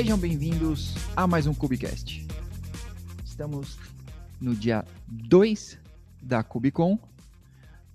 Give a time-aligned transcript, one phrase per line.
[0.00, 2.26] Sejam bem-vindos a mais um Cubicast.
[3.22, 3.78] Estamos
[4.40, 5.78] no dia 2
[6.22, 6.98] da Cubicon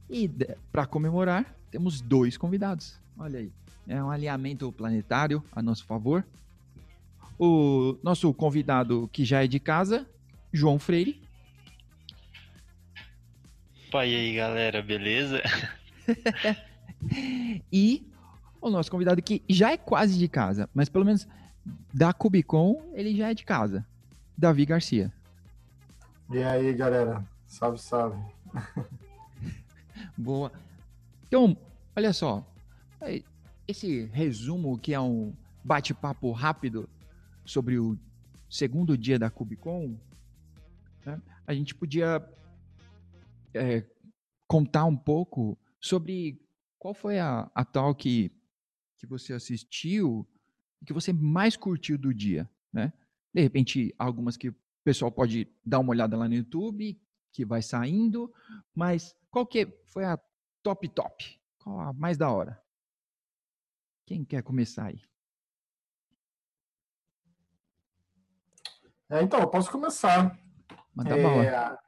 [0.07, 0.29] e
[0.71, 3.01] para comemorar temos dois convidados.
[3.17, 3.51] Olha aí,
[3.87, 6.23] é um alinhamento planetário a nosso favor.
[7.39, 10.07] O nosso convidado que já é de casa,
[10.53, 11.19] João Freire.
[13.87, 15.41] Opa, e aí galera, beleza?
[17.73, 18.07] e
[18.61, 21.27] o nosso convidado que já é quase de casa, mas pelo menos
[21.93, 23.85] da Cubicon ele já é de casa,
[24.37, 25.11] Davi Garcia.
[26.29, 28.21] E aí galera, salve, salve.
[30.17, 30.51] Boa.
[31.27, 31.57] Então,
[31.95, 32.45] olha só,
[33.67, 36.87] esse resumo que é um bate-papo rápido
[37.43, 37.97] sobre o
[38.49, 39.97] segundo dia da Cubicon,
[41.05, 42.27] né, a gente podia
[43.53, 43.83] é,
[44.47, 46.39] contar um pouco sobre
[46.77, 48.31] qual foi a, a tal que,
[48.97, 50.27] que você assistiu
[50.85, 52.93] e que você mais curtiu do dia, né?
[53.33, 57.01] De repente, algumas que o pessoal pode dar uma olhada lá no YouTube,
[57.33, 58.31] que vai saindo,
[58.73, 60.19] mas qual que foi a
[60.61, 61.41] top top?
[61.57, 62.61] Qual a mais da hora?
[64.05, 65.01] Quem quer começar aí?
[69.09, 70.39] É, então, eu posso começar.
[70.93, 71.79] Manda é,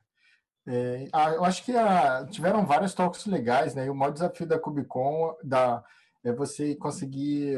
[0.66, 3.86] é, eu acho que a, tiveram vários talks legais, né?
[3.86, 5.84] E o maior desafio da Cubicon da,
[6.24, 7.58] é você conseguir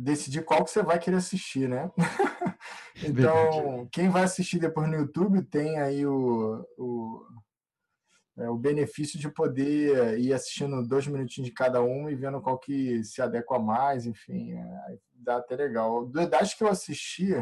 [0.00, 1.90] decidir qual que você vai querer assistir, né?
[3.04, 7.26] então, quem vai assistir depois no YouTube tem aí o, o,
[8.38, 12.58] é, o benefício de poder ir assistindo dois minutinhos de cada um e vendo qual
[12.58, 16.06] que se adequa mais, enfim, é, dá até legal.
[16.06, 17.34] Das que eu assisti,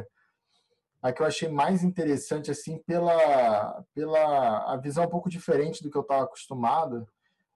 [1.01, 5.89] a que eu achei mais interessante assim pela pela a visão um pouco diferente do
[5.93, 7.07] que eu estava acostumado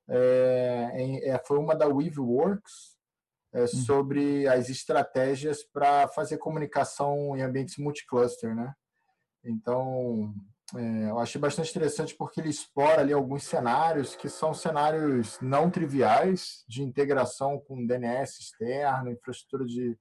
[0.08, 2.96] é, é, foi uma da Weaveworks
[3.52, 3.66] é, hum.
[3.66, 8.74] sobre as estratégias para fazer comunicação em ambientes multicluster, né?
[9.44, 10.34] Então
[10.74, 15.70] é, eu achei bastante interessante porque ele explora ali alguns cenários que são cenários não
[15.70, 19.98] triviais de integração com DNS externo, infraestrutura de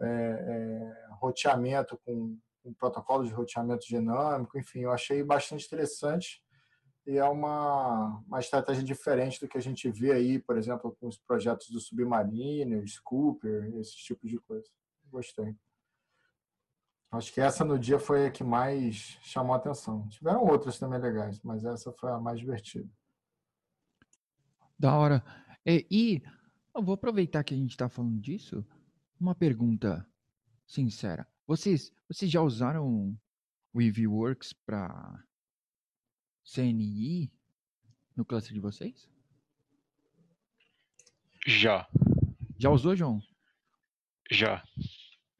[0.00, 6.42] é, é, roteamento com um protocolo de roteamento dinâmico, enfim, eu achei bastante interessante
[7.10, 11.08] e é uma, uma estratégia diferente do que a gente vê aí, por exemplo, com
[11.08, 14.70] os projetos do Submariner, Scooper, esse tipo de coisa.
[15.10, 15.56] Gostei.
[17.10, 20.06] Acho que essa no dia foi a que mais chamou a atenção.
[20.06, 22.88] Tiveram outras também legais, mas essa foi a mais divertida.
[24.78, 25.24] Da hora.
[25.66, 26.22] E, e
[26.72, 28.64] eu vou aproveitar que a gente está falando disso.
[29.18, 30.06] Uma pergunta
[30.64, 31.26] sincera.
[31.44, 33.18] Vocês, vocês já usaram
[33.74, 35.24] o EVWorks para
[36.52, 37.30] CNI
[38.16, 39.08] no cluster de vocês?
[41.46, 41.88] Já.
[42.58, 43.22] Já usou, João?
[44.30, 44.62] Já.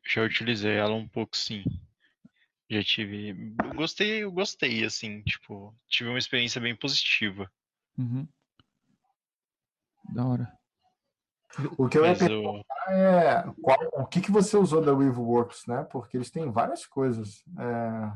[0.06, 1.64] Já utilizei ela um pouco, sim.
[2.70, 3.54] Já tive.
[3.64, 7.50] Eu gostei, eu gostei, assim, tipo, tive uma experiência bem positiva.
[7.98, 8.28] Uhum.
[10.14, 10.58] Da hora.
[11.76, 15.82] O que eu ia perguntar é qual, o que, que você usou da Weaveworks, né?
[15.90, 17.44] Porque eles têm várias coisas.
[17.58, 18.12] É,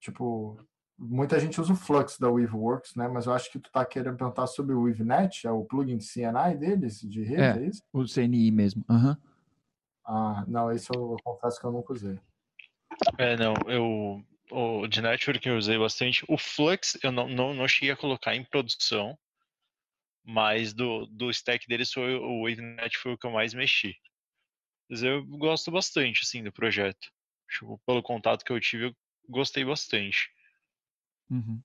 [0.00, 0.58] tipo,
[1.02, 3.08] muita gente usa o Flux da Weaveworks, né?
[3.08, 6.06] Mas eu acho que tu tá querendo perguntar sobre o WeaveNet, é o plugin de
[6.06, 7.82] CNI deles, de rede, é, é isso?
[7.92, 8.84] O CNI mesmo.
[8.88, 9.16] Uhum.
[10.06, 12.18] Ah, não, esse eu, eu confesso que eu nunca usei.
[13.18, 16.24] É, não, eu o de network eu usei bastante.
[16.28, 19.18] O Flux eu não, não, não cheguei a colocar em produção,
[20.24, 23.96] mas do, do stack deles foi o WaveNet foi o que eu mais mexi.
[24.88, 27.10] Mas eu gosto bastante assim do projeto.
[27.50, 28.96] Tipo, pelo contato que eu tive, eu
[29.28, 30.30] gostei bastante.
[31.32, 31.62] Uhum.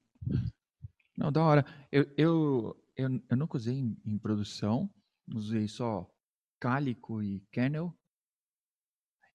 [1.17, 1.65] Não, da hora.
[1.91, 4.89] Eu, eu, eu, eu nunca usei em, em produção,
[5.27, 6.09] usei só
[6.59, 7.93] Calico e Kernel.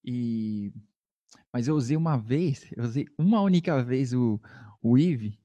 [0.02, 0.72] E
[1.52, 4.40] mas eu usei uma vez, eu usei uma única vez o,
[4.82, 5.38] o Weave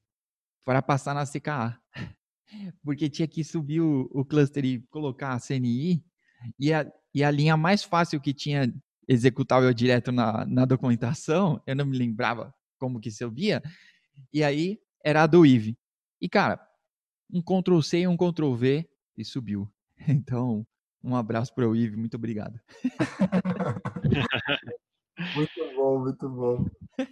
[0.65, 1.79] para passar na CKA
[2.83, 6.03] porque tinha que subir o, o cluster e colocar a CNI,
[6.59, 8.73] e a, e a linha mais fácil que tinha
[9.07, 13.62] executável direto na, na documentação, eu não me lembrava como que subia,
[14.33, 15.77] e aí era a do IV.
[16.21, 16.59] E, cara,
[17.31, 19.69] um Ctrl C e um Ctrl V e subiu.
[20.07, 20.65] Então,
[21.03, 22.59] um abraço para o Ive, muito obrigado.
[25.35, 26.65] Muito bom, muito bom.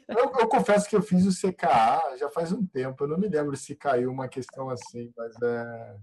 [0.07, 3.03] Eu, eu, confesso que eu fiz o CKA já faz um tempo.
[3.03, 5.97] Eu não me lembro se caiu uma questão assim, mas é,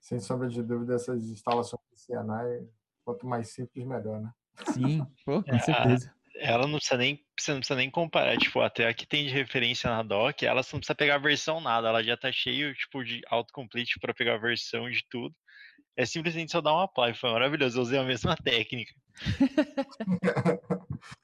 [0.00, 2.68] sem sombra de dúvida, essas instalações de CNI,
[3.04, 4.32] quanto mais simples, melhor, né?
[4.72, 6.14] Sim, pô, com é, certeza.
[6.36, 9.88] Ela não precisa nem, você não precisa nem comparar, tipo, até aqui tem de referência
[9.88, 13.22] na doc, ela não precisa pegar a versão nada, ela já tá cheio, tipo, de
[13.28, 15.34] autocomplete para pegar a versão de tudo.
[15.96, 17.14] é simplesmente só dar uma apply.
[17.14, 18.92] Foi maravilhoso, eu usei a mesma técnica.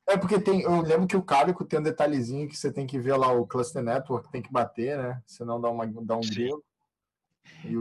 [0.08, 2.98] é porque tem, eu lembro que o Cálico tem um detalhezinho que você tem que
[2.98, 5.20] ver lá o Cluster Network, tem que bater, né?
[5.26, 6.62] Senão dá, uma, dá um grilo.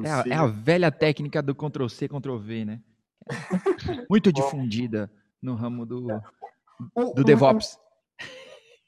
[0.03, 2.81] É a, é a, velha técnica do Ctrl-C, Ctrl-V, né?
[4.09, 5.11] Muito difundida
[5.41, 6.21] no ramo do, é.
[7.15, 7.77] Do DevOps.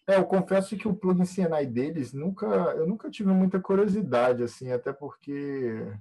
[0.07, 4.71] É, eu confesso que o plugin CNI deles nunca, eu nunca tive muita curiosidade, assim,
[4.71, 5.93] até porque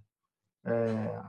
[0.65, 1.23] é,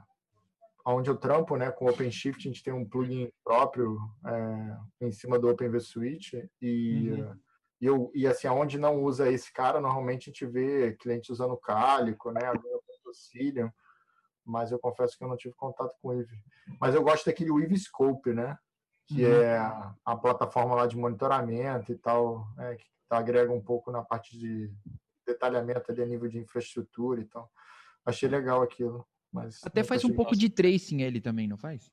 [0.86, 5.12] onde eu trampo, né, com o OpenShift, a gente tem um plugin próprio é, em
[5.12, 7.36] cima do OpenVSuite e uhum.
[7.82, 11.58] e, eu, e assim, aonde não usa esse cara, normalmente a gente vê cliente usando
[11.58, 12.82] Calico, né, agora
[13.14, 13.72] Cilium,
[14.46, 16.36] mas eu confesso que eu não tive contato com o Eve.
[16.80, 18.58] Mas eu gosto daquele Weave Scope, né,
[19.08, 19.42] que uhum.
[19.42, 19.58] é
[20.06, 24.72] a, plataforma lá de monitoramento e tal, é, que agrega um pouco na parte de
[25.26, 27.52] detalhamento ali a nível de infraestrutura e tal.
[28.06, 29.06] Achei legal aquilo.
[29.32, 31.90] Mas Até faz um pouco de tracing ele também, não faz?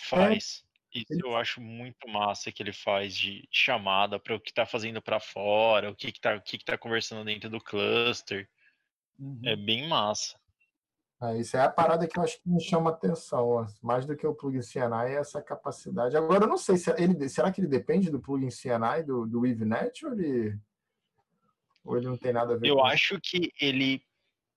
[0.00, 0.64] Faz.
[0.68, 0.72] É.
[0.94, 5.00] Isso eu acho muito massa que ele faz de chamada para o que está fazendo
[5.00, 8.46] para fora, o que está que que tá conversando dentro do cluster.
[9.18, 9.40] Uhum.
[9.44, 10.38] É bem massa.
[11.22, 14.26] É, isso é a parada que eu acho que me chama atenção, mais do que
[14.26, 16.16] o plugin CNI, é essa capacidade.
[16.16, 19.40] Agora, eu não sei, se ele, será que ele depende do plugin CNI, do, do
[19.40, 20.58] WeaveNet, ou ele,
[21.84, 24.02] ou ele não tem nada a ver eu com Eu acho que ele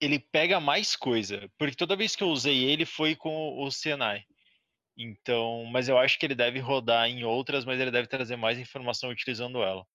[0.02, 4.26] ele pega mais coisa, porque toda vez que eu usei ele foi com o CNI.
[4.98, 8.58] Então, mas eu acho que ele deve rodar em outras, mas ele deve trazer mais
[8.58, 9.86] informação utilizando ela.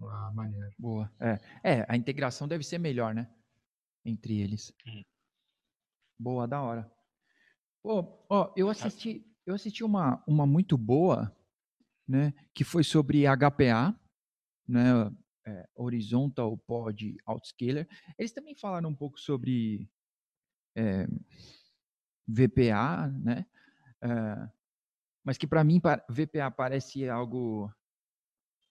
[0.00, 0.70] Ah, maneiro.
[0.78, 1.10] Boa.
[1.20, 3.28] É, é a integração deve ser melhor, né?
[4.04, 4.72] Entre eles.
[4.86, 5.02] Hum.
[6.18, 6.92] Boa, da hora.
[7.82, 11.34] Pô, ó, eu assisti, eu assisti uma, uma muito boa,
[12.06, 12.32] né?
[12.54, 13.98] Que foi sobre HPA,
[14.68, 15.10] né?
[15.46, 17.88] é, Horizontal Pod Outscaler.
[18.18, 19.88] Eles também falaram um pouco sobre
[20.76, 21.06] é,
[22.26, 23.46] VPA, né?
[24.02, 24.48] É,
[25.24, 27.72] mas que para mim VPA parece algo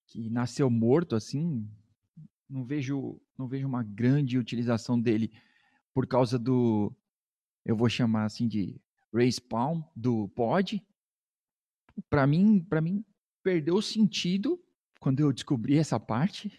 [0.07, 1.69] que nasceu morto assim.
[2.51, 5.31] Não vejo, não vejo uma grande utilização dele
[5.93, 6.93] por causa do,
[7.65, 8.81] eu vou chamar assim de
[9.13, 10.85] respawn do pod.
[12.09, 13.05] Para mim, para mim
[13.43, 14.61] perdeu o sentido
[14.99, 16.51] quando eu descobri essa parte,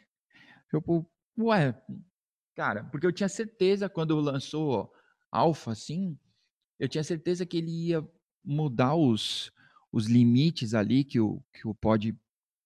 [0.72, 0.82] eu,
[1.38, 1.80] ué,
[2.56, 4.92] cara, porque eu tinha certeza quando lançou
[5.30, 6.18] Alpha, assim,
[6.78, 8.06] eu tinha certeza que ele ia
[8.44, 9.52] mudar os,
[9.92, 12.18] os limites ali que o, que o pod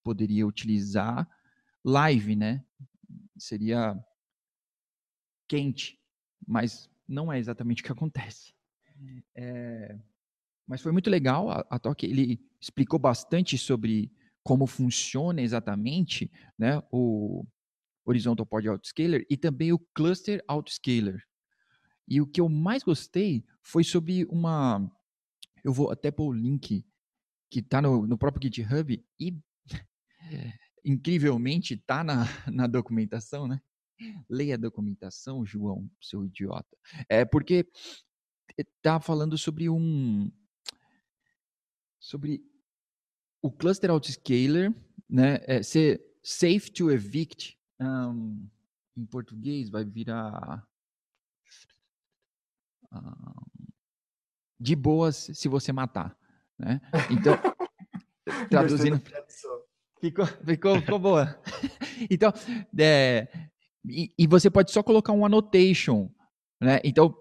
[0.03, 1.29] poderia utilizar
[1.83, 2.65] live, né?
[3.37, 3.95] Seria
[5.47, 5.99] quente,
[6.45, 8.53] mas não é exatamente o que acontece.
[9.35, 9.97] É,
[10.67, 14.11] mas foi muito legal a, a Toque, ele explicou bastante sobre
[14.43, 17.45] como funciona exatamente né, o
[18.05, 21.21] Horizontal Pod Autoscaler e também o Cluster Autoscaler.
[22.07, 24.89] E o que eu mais gostei foi sobre uma.
[25.63, 26.85] Eu vou até pôr o link
[27.49, 29.37] que está no, no próprio GitHub e
[30.87, 33.61] incrivelmente está na, na documentação, né?
[34.29, 36.77] Leia a documentação, João, seu idiota.
[37.09, 37.67] É porque
[38.57, 40.31] está falando sobre um
[41.99, 42.41] sobre
[43.41, 44.73] o cluster autoscaler,
[45.09, 48.47] né, é ser safe to evict, um,
[48.95, 50.65] em português vai virar
[52.93, 53.33] um,
[54.59, 56.17] de boas se você matar,
[56.57, 56.81] né?
[57.11, 57.33] Então,
[58.49, 59.01] traduzindo,
[60.01, 61.39] ficou, ficou, ficou boa.
[62.09, 62.31] então,
[62.77, 63.27] é,
[63.85, 66.09] e, e você pode só colocar um annotation,
[66.61, 66.79] né?
[66.83, 67.15] Então,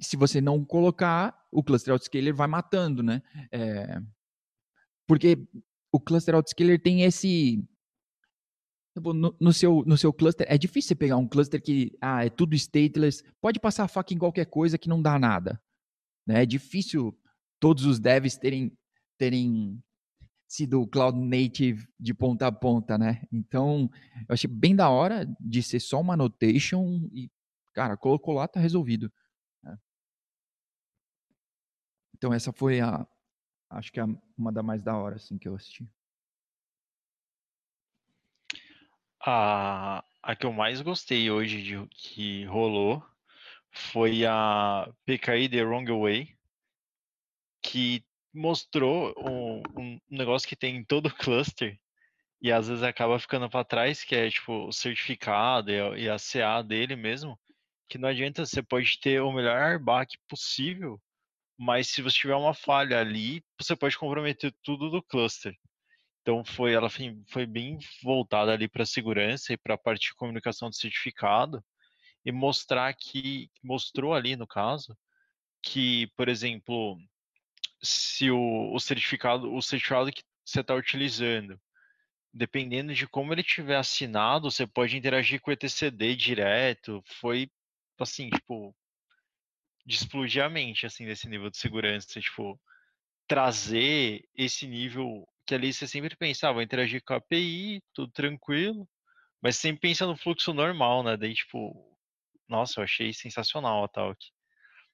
[0.00, 3.22] se você não colocar, o cluster autoscaler vai matando, né?
[3.50, 4.00] É,
[5.06, 5.38] porque
[5.92, 7.62] o cluster autoscaler tem esse.
[8.94, 12.28] No, no, seu, no seu cluster, é difícil você pegar um cluster que ah, é
[12.28, 15.58] tudo stateless, pode passar a faca em qualquer coisa que não dá nada.
[16.26, 16.42] Né?
[16.42, 17.18] É difícil
[17.58, 18.76] todos os devs terem,
[19.16, 19.82] terem
[20.52, 23.22] sido cloud native de ponta a ponta, né?
[23.32, 23.90] Então,
[24.28, 27.30] eu achei bem da hora de ser só uma annotation e,
[27.72, 29.10] cara, colocou lá, tá resolvido.
[29.62, 29.78] Né?
[32.14, 33.06] Então, essa foi a,
[33.70, 34.04] acho que é
[34.36, 35.88] uma da mais da hora, assim, que eu assisti.
[39.24, 43.02] A, a que eu mais gostei hoje de que rolou
[43.70, 46.36] foi a PKI The Wrong Way,
[47.62, 51.78] que mostrou um, um negócio que tem em todo cluster
[52.40, 56.60] e às vezes acaba ficando para trás, que é tipo o certificado e a, CA
[56.62, 57.38] dele mesmo,
[57.88, 61.00] que não adianta, você pode ter o melhor back possível,
[61.56, 65.54] mas se você tiver uma falha ali, você pode comprometer tudo do cluster.
[66.22, 66.88] Então foi ela
[67.28, 71.62] foi bem voltada ali para segurança e para a parte de comunicação de certificado
[72.24, 74.96] e mostrar que mostrou ali no caso
[75.62, 76.96] que, por exemplo,
[77.82, 81.60] se o, o certificado, o certificado que você está utilizando,
[82.32, 87.02] dependendo de como ele tiver assinado, você pode interagir com o etcd direto.
[87.20, 87.50] Foi
[87.98, 88.74] assim, tipo,
[89.84, 92.60] de explodir a mente, assim, desse nível de segurança, tipo,
[93.28, 98.88] trazer esse nível que ali você sempre pensava, ah, interagir com a API, tudo tranquilo,
[99.40, 101.16] mas sempre pensa no fluxo normal, né?
[101.16, 101.98] Daí, tipo,
[102.48, 104.18] nossa, eu achei sensacional a Talk.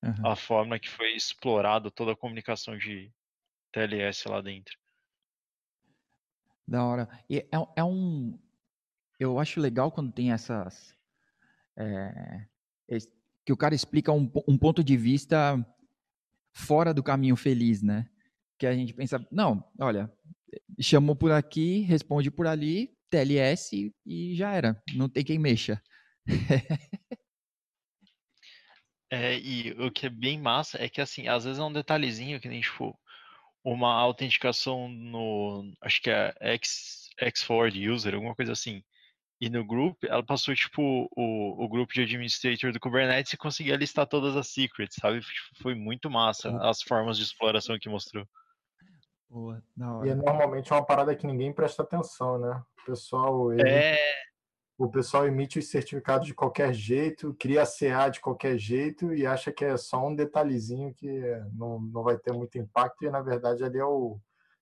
[0.03, 0.27] Uhum.
[0.27, 3.13] A forma que foi explorado toda a comunicação de
[3.73, 4.77] TLS lá dentro.
[6.67, 7.09] Da hora.
[7.29, 8.39] E é, é um.
[9.19, 10.95] Eu acho legal quando tem essas.
[11.77, 12.47] É,
[13.49, 15.57] que o cara explica um, um ponto de vista
[16.53, 18.07] fora do caminho feliz, né?
[18.59, 20.13] Que a gente pensa, não, olha,
[20.79, 24.79] chamou por aqui, responde por ali, TLS e já era.
[24.95, 25.81] Não tem quem mexa.
[29.11, 32.41] é, e o que é bem massa é que, assim, às vezes é um detalhezinho
[32.41, 32.99] que nem, tipo,
[33.65, 38.83] uma autenticação no, acho que é X, X4 user, alguma coisa assim.
[39.41, 43.77] E no grupo, ela passou, tipo, o, o grupo de administrator do Kubernetes e conseguia
[43.77, 45.21] listar todas as secrets, sabe?
[45.21, 48.27] Tipo, foi muito massa as formas de exploração que mostrou.
[49.31, 49.63] Boa,
[50.05, 52.63] e é normalmente uma parada que ninguém presta atenção, né?
[52.83, 53.53] O pessoal.
[53.53, 54.28] Ele, é...
[54.79, 59.51] O pessoal emite os certificados de qualquer jeito, cria CA de qualquer jeito e acha
[59.51, 61.21] que é só um detalhezinho que
[61.53, 64.21] não, não vai ter muito impacto, e na verdade ali é o,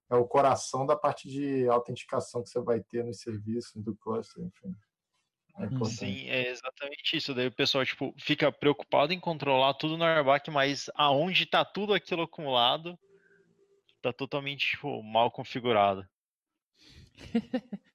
[0.09, 4.43] é o coração da parte de autenticação que você vai ter nos serviços do cluster,
[4.43, 4.75] enfim.
[5.59, 7.35] É Sim, é exatamente isso.
[7.35, 11.93] Daí o pessoal tipo, fica preocupado em controlar tudo no Airback, mas aonde está tudo
[11.93, 12.99] aquilo acumulado,
[13.97, 16.07] está totalmente tipo, mal configurado.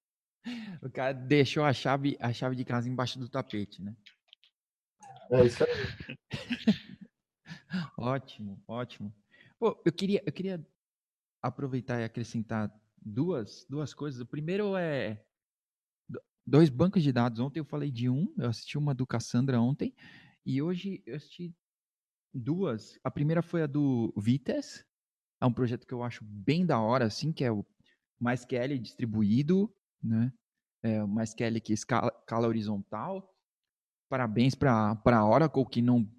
[0.82, 3.96] o cara deixou a chave, a chave de casa embaixo do tapete, né?
[5.32, 5.70] É isso aí.
[7.98, 9.14] ótimo, ótimo.
[9.60, 10.66] Pô, eu queria, eu queria
[11.42, 14.20] aproveitar e acrescentar duas, duas coisas.
[14.20, 15.24] O primeiro é
[16.46, 17.40] dois bancos de dados.
[17.40, 19.96] Ontem eu falei de um, eu assisti uma do Cassandra ontem,
[20.46, 21.56] e hoje eu assisti
[22.34, 23.00] duas.
[23.04, 24.86] A primeira foi a do Vites,
[25.40, 27.66] é um projeto que eu acho bem da hora, assim, que é o
[28.20, 30.34] MySQL distribuído, né?
[30.84, 33.34] É, o MySQL que escala, escala horizontal.
[34.10, 36.10] Parabéns para a Oracle que não,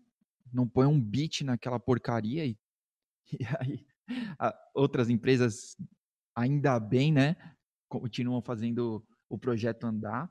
[0.53, 2.59] não põe um bit naquela porcaria e,
[3.33, 3.87] e aí
[4.75, 5.77] outras empresas,
[6.35, 7.37] ainda bem, né,
[7.89, 10.31] continuam fazendo o projeto andar.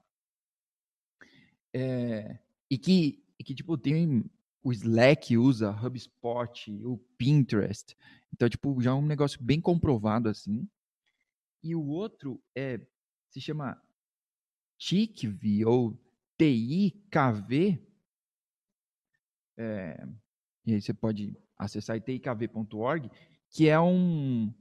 [1.73, 2.39] É,
[2.69, 4.25] e, que, e que, tipo, tem
[4.63, 7.95] o Slack usa, HubSpot, o Pinterest.
[8.33, 10.67] Então, tipo, já é um negócio bem comprovado, assim.
[11.63, 12.79] E o outro é,
[13.31, 13.81] se chama
[14.77, 15.97] TICV, ou
[16.37, 17.81] TIKV.
[19.57, 20.07] É,
[20.65, 23.09] e aí você pode acessar tikv.org
[23.49, 24.53] que é um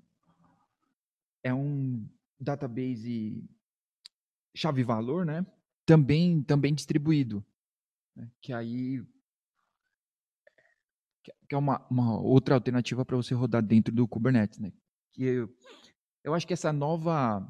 [1.42, 2.08] é um
[2.38, 3.42] database
[4.54, 5.46] chave valor, né?
[5.86, 7.44] Também também distribuído,
[8.14, 8.30] né?
[8.40, 9.02] que aí
[11.48, 14.72] que é uma, uma outra alternativa para você rodar dentro do Kubernetes, né?
[15.12, 15.56] Que eu,
[16.22, 17.40] eu acho que essa nova,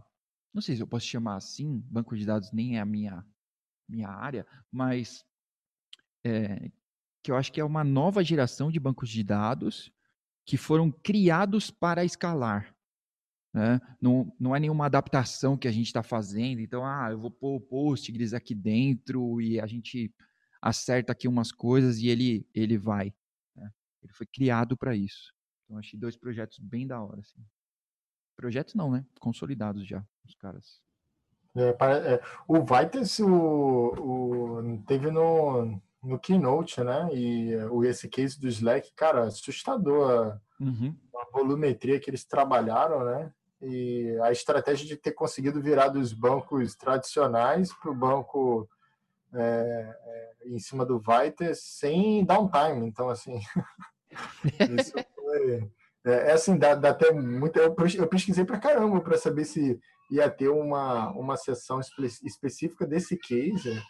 [0.52, 3.24] não sei se eu posso chamar assim, banco de dados nem é a minha
[3.88, 5.24] minha área, mas
[6.24, 6.70] é,
[7.22, 9.92] que eu acho que é uma nova geração de bancos de dados
[10.46, 12.74] que foram criados para escalar.
[13.52, 13.80] Né?
[14.00, 16.60] Não, não é nenhuma adaptação que a gente está fazendo.
[16.60, 20.14] Então, ah, eu vou pôr o Postgres aqui dentro e a gente
[20.62, 23.12] acerta aqui umas coisas e ele, ele vai.
[23.56, 23.70] Né?
[24.02, 25.34] Ele foi criado para isso.
[25.64, 27.20] Então, achei dois projetos bem da hora.
[27.20, 27.44] Assim.
[28.40, 29.04] Projetos não, né?
[29.20, 30.80] Consolidados já, os caras.
[31.54, 31.68] É,
[32.14, 37.10] é, o Vitas o, o, teve no, no Keynote, né?
[37.12, 40.96] E o esse case do Slack, cara, assustador a, uhum.
[41.14, 43.30] a volumetria que eles trabalharam, né?
[43.60, 48.66] E a estratégia de ter conseguido virar dos bancos tradicionais para o banco
[49.34, 52.86] é, é, em cima do Viter sem downtime.
[52.86, 53.38] Então, assim,
[54.78, 55.70] isso foi.
[56.04, 57.58] É, é, assim, dá, dá até muito.
[57.58, 59.78] Eu, eu pesquisei para caramba para saber se
[60.10, 63.80] ia ter uma, uma sessão espe específica desse case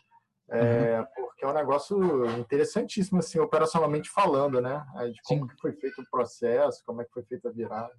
[0.50, 1.06] é, uhum.
[1.14, 4.84] Porque é um negócio interessantíssimo, assim, operacionalmente falando, né?
[5.12, 7.96] De como que foi feito o processo, como é que foi feita a virada.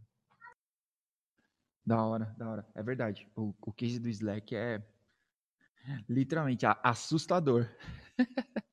[1.85, 2.67] Da hora, da hora.
[2.75, 3.31] É verdade.
[3.35, 4.83] O, o case do Slack é
[6.09, 7.69] literalmente assustador.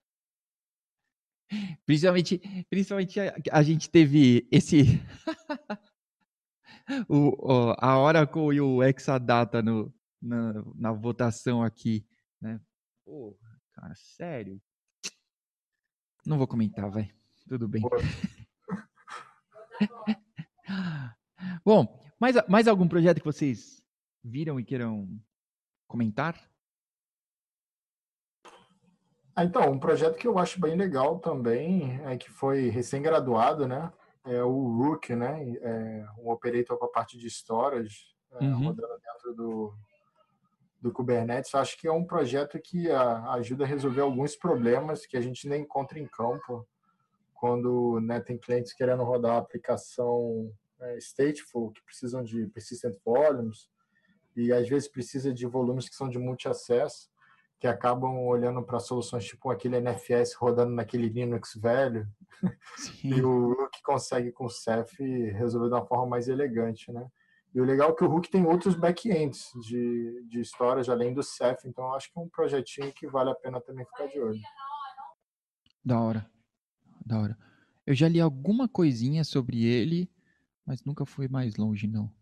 [1.87, 2.39] Principalmente,
[2.69, 5.01] principalmente a, a gente teve esse.
[7.09, 12.07] o, o, a Oracle e o Exadata no, na, na votação aqui.
[12.41, 12.61] Né?
[13.05, 13.37] Pô,
[13.73, 14.61] cara, sério?
[16.27, 17.11] Não vou comentar, vai.
[17.49, 17.83] Tudo bem.
[21.65, 23.83] Bom, mais, mais algum projeto que vocês
[24.23, 25.19] viram e queiram
[25.87, 26.39] comentar?
[29.39, 33.93] Ah, então, um projeto que eu acho bem legal também é que foi recém-graduado, né?
[34.27, 35.55] É o Rook, né?
[35.61, 38.65] É um operator com a parte de storage, é, uhum.
[38.65, 39.75] rodando dentro do,
[40.83, 41.55] do Kubernetes.
[41.55, 45.49] Acho que é um projeto que a, ajuda a resolver alguns problemas que a gente
[45.49, 46.67] nem encontra em campo
[47.33, 53.69] quando né, tem clientes querendo rodar a aplicação é, stateful, que precisam de persistent volumes,
[54.35, 57.09] e às vezes precisa de volumes que são de multi-acesso
[57.59, 62.09] que acabam olhando para soluções tipo aquele NFS rodando naquele Linux velho
[62.77, 63.09] Sim.
[63.17, 64.99] e o Rook consegue com o Ceph
[65.35, 67.07] resolver de uma forma mais elegante, né?
[67.55, 71.23] E o legal é que o Rook tem outros backends de, de histórias além do
[71.23, 74.21] Ceph, então eu acho que é um projetinho que vale a pena também ficar de
[74.21, 74.41] olho.
[75.85, 76.31] Da hora,
[77.05, 77.39] da hora.
[77.87, 80.11] Eu já li alguma coisinha sobre ele,
[80.65, 82.13] mas nunca fui mais longe, não.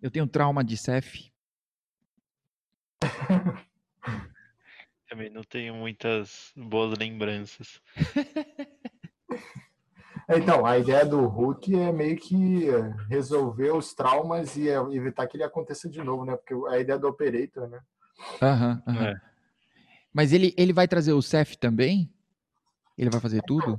[0.00, 1.30] Eu tenho trauma de Ceph.
[5.14, 7.80] Também não tenho muitas boas lembranças.
[10.26, 12.66] Então, a ideia do Hulk é meio que
[13.10, 16.34] resolver os traumas e evitar que ele aconteça de novo, né?
[16.34, 17.78] Porque a ideia do Operator, né?
[18.40, 19.02] Aham, uhum, uhum.
[19.02, 19.20] é.
[20.14, 22.10] Mas ele, ele vai trazer o Ceph também?
[22.96, 23.78] Ele vai fazer tudo?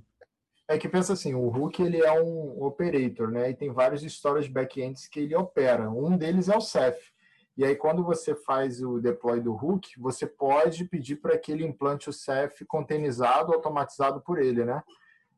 [0.67, 3.49] É que pensa assim, o Hulk ele é um operator, né?
[3.49, 5.89] E tem vários storage backends que ele opera.
[5.89, 7.14] Um deles é o Ceph.
[7.57, 11.65] E aí, quando você faz o deploy do hook, você pode pedir para que ele
[11.65, 14.83] implante o Ceph containerizado, automatizado por ele, né?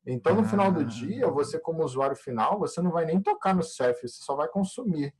[0.05, 0.45] Então, no ah.
[0.45, 0.83] final do ah.
[0.83, 4.47] dia, você como usuário final, você não vai nem tocar no Ceph, você só vai
[4.47, 5.13] consumir.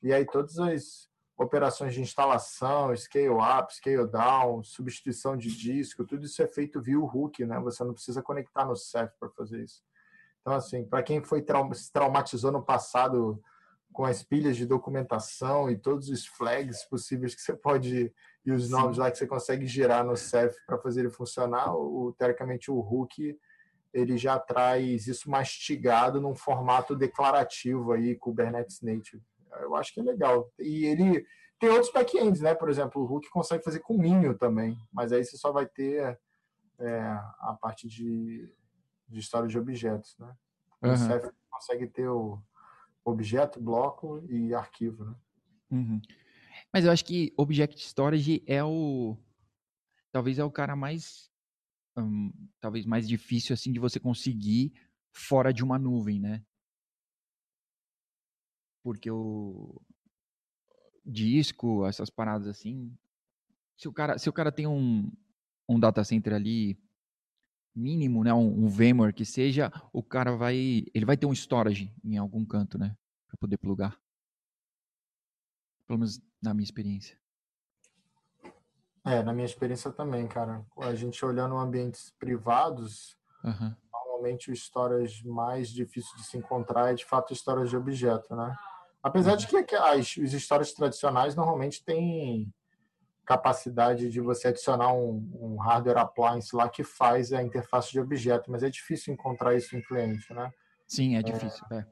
[0.00, 6.24] E aí, todas as operações de instalação, scale up, scale down, substituição de disco, tudo
[6.24, 7.58] isso é feito via o hook, né?
[7.60, 9.82] Você não precisa conectar no Ceph para fazer isso.
[10.40, 13.42] Então, assim, para quem foi se traumatizou no passado
[13.94, 18.12] com as pilhas de documentação e todos os flags possíveis que você pode
[18.44, 22.12] e os nomes lá que você consegue girar no Ceph para fazer ele funcionar, o,
[22.18, 23.38] teoricamente o Hook
[23.92, 29.22] ele já traz isso mastigado num formato declarativo aí, Kubernetes Native.
[29.60, 30.52] Eu acho que é legal.
[30.58, 31.24] E ele
[31.60, 32.52] tem outros backends, né?
[32.56, 36.18] Por exemplo, o Hook consegue fazer com Minho também, mas aí você só vai ter
[36.80, 37.00] é,
[37.38, 38.52] a parte de,
[39.08, 40.34] de história de objetos, né?
[40.82, 40.96] O uhum.
[40.96, 42.42] Ceph consegue ter o
[43.04, 45.14] objeto, bloco e arquivo, né?
[45.70, 46.00] Uhum.
[46.72, 49.16] Mas eu acho que Object Storage é o
[50.10, 51.30] talvez é o cara mais
[51.96, 54.72] um, talvez mais difícil assim de você conseguir
[55.12, 56.44] fora de uma nuvem, né?
[58.82, 59.80] Porque o
[61.04, 62.96] disco, essas paradas assim,
[63.76, 65.10] se o cara se o cara tem um
[65.68, 66.78] um data center ali
[67.74, 71.92] mínimo, né, um, um VMware que seja, o cara vai, ele vai ter um storage
[72.04, 73.98] em algum canto, né, para poder plugar.
[75.86, 77.18] Pelo menos na minha experiência.
[79.04, 80.64] É, na minha experiência também, cara.
[80.78, 83.74] A gente olhando ambientes privados, uhum.
[83.92, 88.34] normalmente o storage mais difícil de se encontrar é de fato o storage de objeto,
[88.34, 88.56] né?
[89.02, 89.36] Apesar uhum.
[89.36, 92.50] de que as, os storage tradicionais normalmente têm
[93.24, 98.50] capacidade de você adicionar um, um, hardware appliance lá que faz a interface de objeto,
[98.50, 100.52] mas é difícil encontrar isso em cliente, né?
[100.86, 101.64] Sim, é difícil.
[101.72, 101.86] É.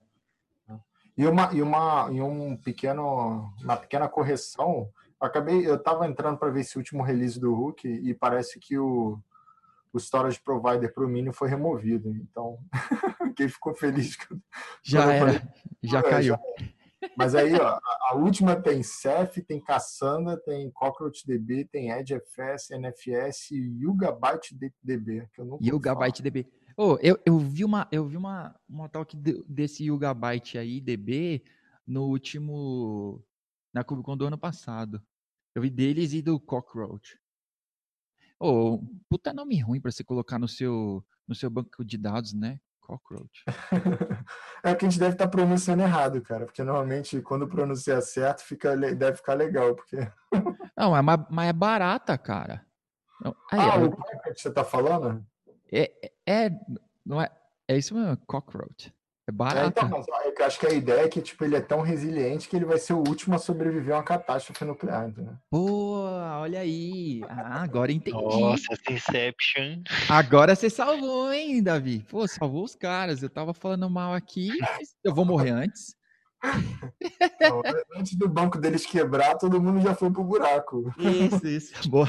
[0.68, 0.74] É.
[1.16, 4.88] E uma e uma e um pequeno uma pequena correção,
[5.20, 8.78] eu acabei eu estava entrando para ver esse último release do Hulk e parece que
[8.78, 9.18] o
[9.92, 12.08] o storage provider para o Mini foi removido.
[12.16, 12.58] Então,
[13.36, 14.16] quem ficou feliz
[14.82, 15.42] já era, falei,
[15.82, 16.34] já caiu.
[16.34, 16.66] Já,
[17.16, 17.78] mas aí, ó,
[18.10, 25.40] a última tem Ceph, tem Cassandra, tem CockroachDB, tem EdgeFS, NFS e Yugabyte DB, que
[25.40, 26.46] eu nunca Yugabyte DB.
[26.76, 31.44] Oh, eu, eu vi uma eu vi uma, uma talk desse Yugabyte aí, DB,
[31.86, 33.22] no último
[33.72, 35.02] na KubeCon do ano passado.
[35.54, 37.18] Eu vi deles e do Cockroach.
[38.40, 42.60] Oh, puta nome ruim para você colocar no seu no seu banco de dados, né?
[42.82, 43.44] Cockroach.
[44.62, 48.42] é que a gente deve estar tá pronunciando errado, cara, porque normalmente quando pronuncia certo
[48.42, 49.96] fica, deve ficar legal, porque...
[50.76, 52.66] Não, é, mas é barata, cara.
[53.50, 53.86] Aí, ah, eu...
[53.86, 53.96] o
[54.32, 55.24] que você está falando?
[55.72, 56.50] É, é,
[57.06, 57.30] não é,
[57.68, 58.92] é isso mesmo, cockroach.
[59.32, 59.64] É barato.
[59.64, 62.48] É, então, mas eu acho que a ideia é que tipo, ele é tão resiliente
[62.48, 65.08] que ele vai ser o último a sobreviver a uma catástrofe nuclear.
[65.08, 65.34] Entendeu?
[65.50, 67.22] Pô, olha aí.
[67.28, 68.16] Ah, agora entendi.
[68.16, 69.82] Nossa, Inception.
[70.08, 72.04] Agora você salvou, hein, Davi?
[72.10, 73.22] Pô, salvou os caras.
[73.22, 74.50] Eu tava falando mal aqui,
[75.02, 75.96] eu vou morrer antes.
[77.40, 77.62] Não,
[77.96, 80.92] antes do banco deles quebrar, todo mundo já foi pro buraco.
[80.98, 81.72] Isso, isso.
[81.88, 82.08] Boa.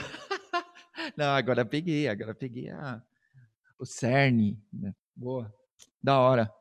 [1.15, 3.01] Não, agora peguei, agora peguei a,
[3.79, 4.57] o CERN.
[4.71, 4.93] Né?
[5.15, 5.53] Boa.
[6.01, 6.51] Da hora.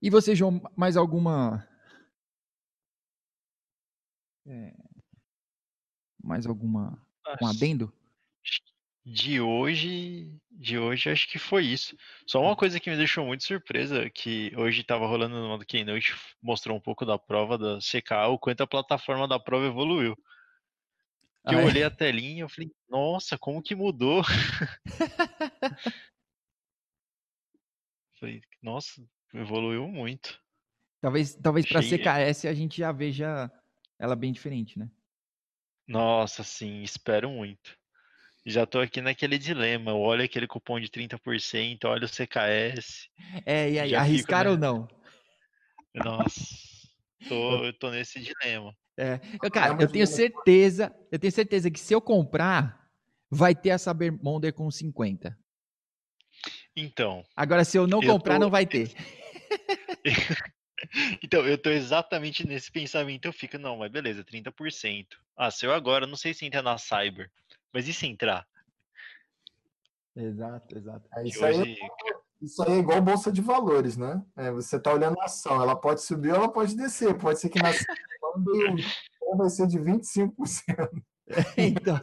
[0.00, 1.66] E você, João, mais alguma.
[4.46, 4.72] É,
[6.22, 7.00] mais alguma.
[7.42, 7.92] Um adendo?
[9.04, 11.96] De hoje, de hoje acho que foi isso.
[12.26, 16.14] Só uma coisa que me deixou muito surpresa, que hoje estava rolando no modo Keynote,
[16.42, 20.14] mostrou um pouco da prova da CKA, o quanto a plataforma da prova evoluiu.
[21.46, 21.64] Que ah, eu é?
[21.64, 24.22] olhei a telinha e falei, nossa, como que mudou?
[28.20, 29.02] falei, nossa,
[29.34, 30.40] evoluiu muito.
[31.00, 33.50] Talvez, talvez para CKS a gente já veja
[33.98, 34.90] ela bem diferente, né?
[35.86, 37.76] Nossa, sim, espero muito.
[38.44, 39.94] Já tô aqui naquele dilema.
[39.94, 43.08] Olha aquele cupom de 30%, olha o CKS.
[43.44, 44.68] É, e aí, arriscar fico, né?
[44.68, 44.88] ou não?
[45.94, 46.40] Nossa,
[47.28, 48.74] tô, eu tô nesse dilema.
[48.96, 52.90] É, eu, cara, eu tenho certeza, eu tenho certeza que se eu comprar,
[53.30, 55.38] vai ter a Cybermonder com 50.
[56.78, 57.24] Então.
[57.36, 58.40] Agora, se eu não eu comprar, tô...
[58.40, 58.92] não vai ter.
[61.22, 63.26] então, eu tô exatamente nesse pensamento.
[63.26, 65.06] Eu fico, não, mas beleza, 30%.
[65.36, 67.30] Ah, se eu agora, não sei se entra na Cyber.
[67.72, 68.46] Mas e se entrar?
[70.14, 71.08] Exato, exato.
[71.16, 71.62] É, isso, hoje...
[71.62, 71.76] aí,
[72.40, 74.22] isso aí é igual bolsa de valores, né?
[74.36, 77.16] É, você está olhando a ação, ela pode subir ou ela pode descer.
[77.18, 77.70] Pode ser que na
[79.36, 80.32] vai ser de 25%.
[81.56, 82.00] Então,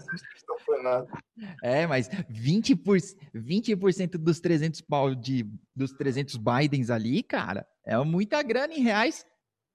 [1.63, 2.97] é, mas 20%, por,
[3.33, 3.75] 20
[4.17, 9.25] dos 300 pau de, dos 300 Bidens ali, cara, é muita grana em reais.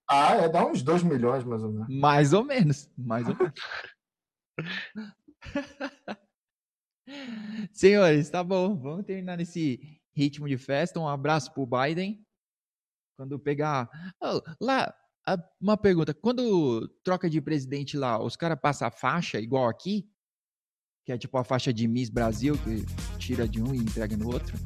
[0.09, 1.89] Ah, é, dá uns 2 milhões mais ou menos.
[1.89, 3.55] Mais ou menos, mais ou menos.
[7.73, 8.77] Senhores, tá bom.
[8.77, 10.99] Vamos terminar nesse ritmo de festa.
[10.99, 12.25] Um abraço pro Biden.
[13.17, 13.89] Quando pegar.
[14.21, 14.93] Oh, lá,
[15.61, 16.15] uma pergunta.
[16.15, 20.09] Quando troca de presidente lá, os caras passam a faixa igual aqui?
[21.05, 22.85] Que é tipo a faixa de Miss Brasil, que
[23.19, 24.57] tira de um e entrega no outro?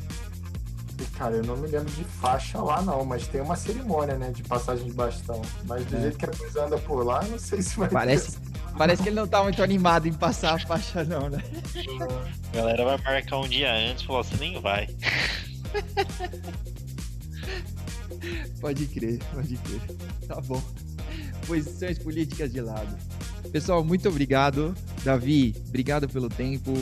[1.16, 4.42] Cara, eu não me lembro de faixa lá, não, mas tem uma cerimônia, né, de
[4.42, 5.40] passagem de bastão.
[5.64, 6.00] Mas do é.
[6.03, 8.50] jeito que a coisa anda por lá, não sei se vai Parece, ter.
[8.77, 11.38] parece que ele não tá muito animado em passar a faixa, não, né?
[12.53, 14.88] A galera vai marcar um dia antes e falar, você nem vai.
[18.61, 19.81] pode crer, pode crer.
[20.27, 20.63] Tá bom.
[21.47, 22.97] Posições políticas de lado.
[23.53, 24.75] Pessoal, muito obrigado.
[25.05, 26.73] Davi, obrigado pelo tempo.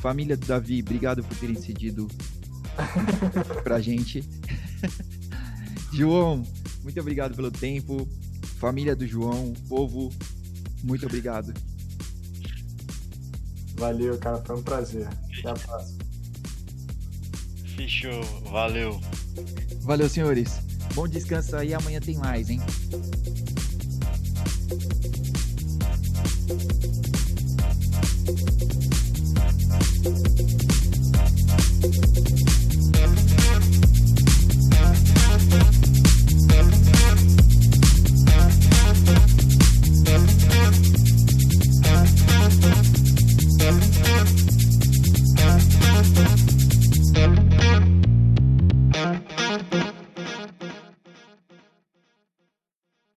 [0.00, 2.08] Família do Davi, obrigado por terem cedido
[3.62, 4.24] pra gente.
[5.92, 6.44] João,
[6.82, 8.08] muito obrigado pelo tempo.
[8.58, 10.12] Família do João, povo,
[10.82, 11.52] muito obrigado.
[13.76, 15.08] Valeu, cara, foi um prazer.
[15.08, 15.98] Até a próxima.
[17.76, 19.00] Fechou, valeu.
[19.80, 20.71] Valeu, senhores.
[20.94, 22.60] Bom descanso aí, amanhã tem mais, hein?